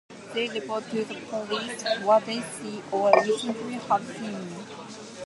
[0.33, 4.55] They report to the police what they see or recently have seen.